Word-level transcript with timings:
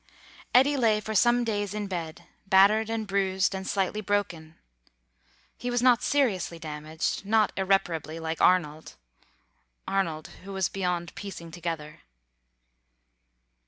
Eddy 0.55 0.75
lay 0.75 0.99
for 0.99 1.13
some 1.13 1.43
days 1.43 1.75
in 1.75 1.85
bed, 1.85 2.23
battered 2.47 2.89
and 2.89 3.05
bruised, 3.05 3.53
and 3.53 3.67
slightly 3.67 4.01
broken. 4.01 4.55
He 5.59 5.69
was 5.69 5.83
not 5.83 6.01
seriously 6.01 6.57
damaged; 6.57 7.23
not 7.23 7.51
irreparably 7.55 8.19
like 8.19 8.41
Arnold; 8.41 8.95
Arnold, 9.87 10.29
who 10.43 10.53
was 10.53 10.69
beyond 10.69 11.13
piecing 11.13 11.51
together. 11.51 11.99